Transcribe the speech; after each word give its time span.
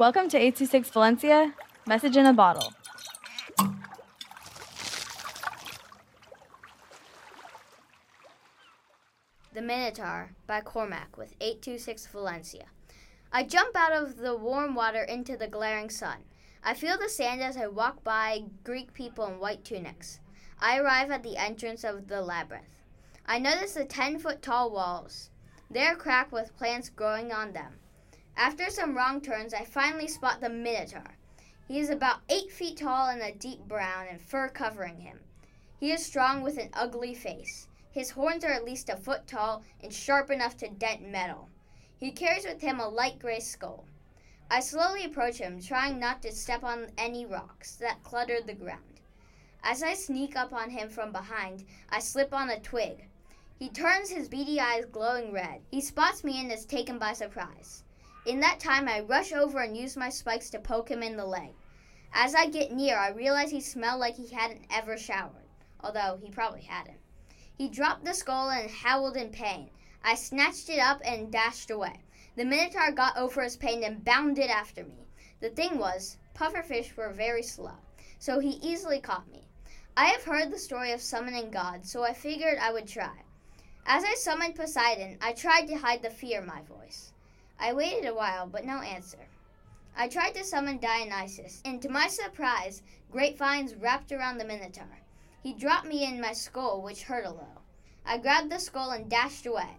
Welcome 0.00 0.30
to 0.30 0.38
826 0.38 0.88
Valencia, 0.88 1.54
message 1.86 2.16
in 2.16 2.24
a 2.24 2.32
bottle. 2.32 2.72
The 9.52 9.60
Minotaur 9.60 10.30
by 10.46 10.62
Cormac 10.62 11.18
with 11.18 11.34
826 11.38 12.06
Valencia. 12.06 12.64
I 13.30 13.42
jump 13.42 13.76
out 13.76 13.92
of 13.92 14.16
the 14.16 14.34
warm 14.34 14.74
water 14.74 15.02
into 15.02 15.36
the 15.36 15.46
glaring 15.46 15.90
sun. 15.90 16.24
I 16.64 16.72
feel 16.72 16.96
the 16.96 17.10
sand 17.10 17.42
as 17.42 17.58
I 17.58 17.66
walk 17.66 18.02
by 18.02 18.44
Greek 18.64 18.94
people 18.94 19.26
in 19.26 19.38
white 19.38 19.66
tunics. 19.66 20.20
I 20.58 20.78
arrive 20.78 21.10
at 21.10 21.22
the 21.22 21.36
entrance 21.36 21.84
of 21.84 22.08
the 22.08 22.22
labyrinth. 22.22 22.72
I 23.26 23.38
notice 23.38 23.74
the 23.74 23.84
10 23.84 24.18
foot 24.20 24.40
tall 24.40 24.70
walls. 24.70 25.28
They 25.70 25.84
are 25.84 25.94
cracked 25.94 26.32
with 26.32 26.56
plants 26.56 26.88
growing 26.88 27.32
on 27.32 27.52
them. 27.52 27.74
After 28.42 28.70
some 28.70 28.96
wrong 28.96 29.20
turns, 29.20 29.52
I 29.52 29.66
finally 29.66 30.08
spot 30.08 30.40
the 30.40 30.48
Minotaur. 30.48 31.18
He 31.68 31.78
is 31.78 31.90
about 31.90 32.22
8 32.30 32.50
feet 32.50 32.78
tall 32.78 33.10
and 33.10 33.20
a 33.20 33.32
deep 33.32 33.68
brown 33.68 34.06
and 34.08 34.18
fur 34.18 34.48
covering 34.48 35.00
him. 35.00 35.20
He 35.78 35.92
is 35.92 36.06
strong 36.06 36.40
with 36.40 36.56
an 36.56 36.70
ugly 36.72 37.12
face. 37.12 37.68
His 37.90 38.12
horns 38.12 38.42
are 38.42 38.50
at 38.50 38.64
least 38.64 38.88
a 38.88 38.96
foot 38.96 39.26
tall 39.26 39.62
and 39.82 39.92
sharp 39.92 40.30
enough 40.30 40.56
to 40.56 40.70
dent 40.70 41.06
metal. 41.06 41.50
He 41.98 42.12
carries 42.12 42.46
with 42.46 42.62
him 42.62 42.80
a 42.80 42.88
light 42.88 43.18
gray 43.18 43.40
skull. 43.40 43.84
I 44.50 44.60
slowly 44.60 45.04
approach 45.04 45.36
him, 45.36 45.60
trying 45.60 46.00
not 46.00 46.22
to 46.22 46.32
step 46.32 46.64
on 46.64 46.92
any 46.96 47.26
rocks 47.26 47.76
that 47.76 48.02
cluttered 48.02 48.46
the 48.46 48.54
ground. 48.54 49.02
As 49.62 49.82
I 49.82 49.92
sneak 49.92 50.34
up 50.34 50.54
on 50.54 50.70
him 50.70 50.88
from 50.88 51.12
behind, 51.12 51.66
I 51.90 51.98
slip 51.98 52.32
on 52.32 52.48
a 52.48 52.58
twig. 52.58 53.04
He 53.58 53.68
turns 53.68 54.08
his 54.08 54.30
beady 54.30 54.58
eyes 54.58 54.86
glowing 54.86 55.30
red. 55.30 55.60
He 55.70 55.82
spots 55.82 56.24
me 56.24 56.40
and 56.40 56.50
is 56.50 56.64
taken 56.64 56.98
by 56.98 57.12
surprise. 57.12 57.84
In 58.26 58.40
that 58.40 58.60
time, 58.60 58.86
I 58.86 59.00
rush 59.00 59.32
over 59.32 59.60
and 59.60 59.74
use 59.74 59.96
my 59.96 60.10
spikes 60.10 60.50
to 60.50 60.58
poke 60.58 60.90
him 60.90 61.02
in 61.02 61.16
the 61.16 61.24
leg. 61.24 61.54
As 62.12 62.34
I 62.34 62.48
get 62.48 62.70
near, 62.70 62.98
I 62.98 63.08
realize 63.08 63.50
he 63.50 63.62
smelled 63.62 63.98
like 63.98 64.16
he 64.16 64.28
hadn't 64.28 64.66
ever 64.68 64.98
showered, 64.98 65.48
although 65.80 66.18
he 66.22 66.30
probably 66.30 66.60
hadn't. 66.60 67.00
He 67.56 67.68
dropped 67.68 68.04
the 68.04 68.12
skull 68.12 68.50
and 68.50 68.70
howled 68.70 69.16
in 69.16 69.30
pain. 69.30 69.70
I 70.04 70.16
snatched 70.16 70.68
it 70.68 70.78
up 70.78 71.00
and 71.02 71.32
dashed 71.32 71.70
away. 71.70 72.02
The 72.36 72.44
Minotaur 72.44 72.90
got 72.92 73.16
over 73.16 73.42
his 73.42 73.56
pain 73.56 73.82
and 73.84 74.04
bounded 74.04 74.50
after 74.50 74.84
me. 74.84 75.06
The 75.40 75.48
thing 75.48 75.78
was, 75.78 76.18
pufferfish 76.34 76.94
were 76.96 77.12
very 77.12 77.42
slow, 77.42 77.78
so 78.18 78.38
he 78.38 78.60
easily 78.62 79.00
caught 79.00 79.28
me. 79.30 79.48
I 79.96 80.06
have 80.06 80.24
heard 80.24 80.50
the 80.50 80.58
story 80.58 80.92
of 80.92 81.00
summoning 81.00 81.50
God, 81.50 81.86
so 81.86 82.02
I 82.02 82.12
figured 82.12 82.58
I 82.58 82.70
would 82.70 82.86
try. 82.86 83.24
As 83.86 84.04
I 84.04 84.14
summoned 84.14 84.56
Poseidon, 84.56 85.16
I 85.22 85.32
tried 85.32 85.68
to 85.68 85.78
hide 85.78 86.02
the 86.02 86.10
fear 86.10 86.40
in 86.40 86.46
my 86.46 86.60
voice. 86.62 87.12
I 87.62 87.74
waited 87.74 88.06
a 88.06 88.14
while, 88.14 88.46
but 88.46 88.64
no 88.64 88.80
answer. 88.80 89.28
I 89.94 90.08
tried 90.08 90.34
to 90.34 90.44
summon 90.44 90.78
Dionysus, 90.78 91.60
and 91.64 91.82
to 91.82 91.90
my 91.90 92.08
surprise, 92.08 92.80
grapevines 93.10 93.74
wrapped 93.74 94.12
around 94.12 94.38
the 94.38 94.46
Minotaur. 94.46 94.98
He 95.42 95.52
dropped 95.52 95.86
me 95.86 96.04
in 96.04 96.20
my 96.20 96.32
skull, 96.32 96.80
which 96.80 97.02
hurt 97.02 97.26
a 97.26 97.30
little. 97.30 97.62
I 98.06 98.16
grabbed 98.16 98.50
the 98.50 98.58
skull 98.58 98.92
and 98.92 99.10
dashed 99.10 99.44
away. 99.44 99.76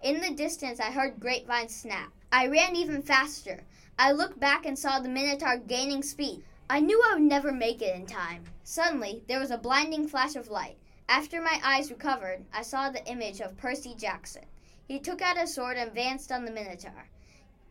In 0.00 0.20
the 0.20 0.30
distance, 0.30 0.78
I 0.78 0.92
heard 0.92 1.18
grapevines 1.18 1.74
snap. 1.74 2.12
I 2.30 2.46
ran 2.46 2.76
even 2.76 3.02
faster. 3.02 3.64
I 3.98 4.12
looked 4.12 4.38
back 4.38 4.64
and 4.64 4.78
saw 4.78 5.00
the 5.00 5.08
Minotaur 5.08 5.56
gaining 5.56 6.02
speed. 6.02 6.44
I 6.70 6.80
knew 6.80 7.02
I 7.04 7.14
would 7.14 7.22
never 7.22 7.52
make 7.52 7.82
it 7.82 7.96
in 7.96 8.06
time. 8.06 8.44
Suddenly, 8.62 9.24
there 9.26 9.40
was 9.40 9.50
a 9.50 9.58
blinding 9.58 10.06
flash 10.06 10.36
of 10.36 10.48
light. 10.48 10.78
After 11.08 11.40
my 11.42 11.60
eyes 11.64 11.90
recovered, 11.90 12.44
I 12.52 12.62
saw 12.62 12.90
the 12.90 13.04
image 13.06 13.40
of 13.40 13.56
Percy 13.56 13.94
Jackson. 13.96 14.44
He 14.86 15.00
took 15.00 15.20
out 15.20 15.36
a 15.36 15.46
sword 15.46 15.76
and 15.76 15.88
advanced 15.88 16.30
on 16.30 16.44
the 16.44 16.52
Minotaur. 16.52 17.08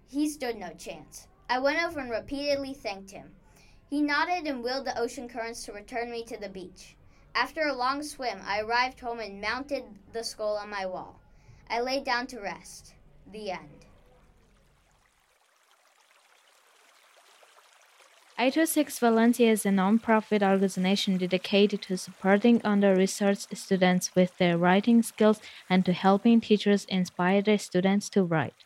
He 0.08 0.30
stood 0.30 0.58
no 0.58 0.74
chance. 0.74 1.28
I 1.50 1.60
went 1.60 1.84
over 1.84 2.00
and 2.00 2.10
repeatedly 2.10 2.74
thanked 2.74 3.12
him. 3.12 3.32
He 3.90 4.02
nodded 4.02 4.48
and 4.48 4.64
willed 4.64 4.86
the 4.86 5.00
ocean 5.00 5.28
currents 5.28 5.66
to 5.66 5.74
return 5.74 6.10
me 6.10 6.24
to 6.26 6.38
the 6.38 6.50
beach. 6.50 6.96
After 7.36 7.62
a 7.68 7.74
long 7.74 8.04
swim, 8.04 8.40
I 8.44 8.62
arrived 8.62 9.00
home 9.00 9.20
and 9.20 9.42
mounted 9.42 9.84
the 10.12 10.24
skull 10.24 10.58
on 10.58 10.70
my 10.70 10.86
wall. 10.86 11.20
I 11.70 11.82
lay 11.82 12.04
down 12.04 12.28
to 12.28 12.40
rest. 12.40 12.94
The 13.32 13.52
end. 13.52 13.86
826 18.40 19.00
Valencia 19.00 19.52
is 19.52 19.66
a 19.66 19.72
non-profit 19.72 20.42
organization 20.42 21.18
dedicated 21.18 21.84
to 21.84 21.98
supporting 21.98 22.62
under-researched 22.64 23.56
students 23.56 24.16
with 24.16 24.38
their 24.38 24.58
writing 24.58 25.04
skills 25.04 25.40
and 25.70 25.86
to 25.86 25.94
helping 25.94 26.42
teachers 26.42 26.86
inspire 26.86 27.44
their 27.44 27.60
students 27.60 28.10
to 28.10 28.24
write. 28.24 28.66